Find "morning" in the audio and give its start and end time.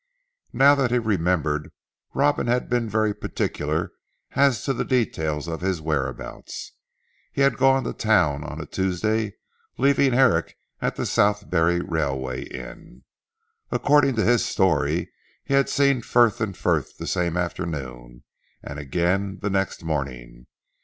19.83-20.47